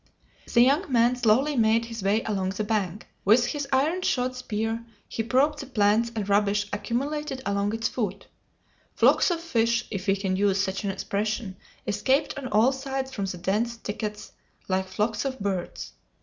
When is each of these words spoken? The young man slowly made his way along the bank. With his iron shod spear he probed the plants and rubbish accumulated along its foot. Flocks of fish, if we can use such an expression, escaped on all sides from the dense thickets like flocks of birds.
The 0.51 0.61
young 0.61 0.91
man 0.91 1.15
slowly 1.15 1.55
made 1.55 1.85
his 1.85 2.01
way 2.01 2.23
along 2.23 2.49
the 2.57 2.63
bank. 2.63 3.05
With 3.23 3.45
his 3.45 3.67
iron 3.71 4.01
shod 4.01 4.35
spear 4.35 4.83
he 5.07 5.21
probed 5.21 5.59
the 5.59 5.67
plants 5.67 6.11
and 6.15 6.27
rubbish 6.27 6.67
accumulated 6.73 7.43
along 7.45 7.75
its 7.75 7.87
foot. 7.87 8.25
Flocks 8.95 9.29
of 9.29 9.39
fish, 9.39 9.85
if 9.91 10.07
we 10.07 10.15
can 10.15 10.35
use 10.35 10.59
such 10.59 10.83
an 10.83 10.89
expression, 10.89 11.55
escaped 11.85 12.35
on 12.35 12.47
all 12.47 12.71
sides 12.71 13.13
from 13.13 13.25
the 13.25 13.37
dense 13.37 13.75
thickets 13.75 14.31
like 14.67 14.87
flocks 14.87 15.23
of 15.23 15.39
birds. 15.39 15.93